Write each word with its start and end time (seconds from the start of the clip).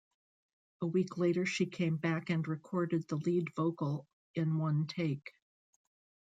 A 0.81 0.87
week 0.87 1.19
later 1.19 1.45
she 1.45 1.67
came 1.67 1.95
back 1.97 2.31
and 2.31 2.47
recorded 2.47 3.07
the 3.07 3.17
lead 3.17 3.49
vocal 3.55 4.07
in 4.33 4.57
one 4.57 4.87
take. 4.87 5.31